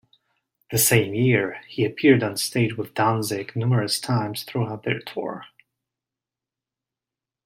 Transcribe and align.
The 0.71 0.79
same 0.79 1.13
year, 1.13 1.61
he 1.67 1.85
appeared 1.85 2.23
on 2.23 2.35
stage 2.35 2.75
with 2.75 2.95
Danzig 2.95 3.55
numerous 3.55 3.99
times 3.99 4.41
throughout 4.41 4.81
their 4.81 4.99
tour. 4.99 5.45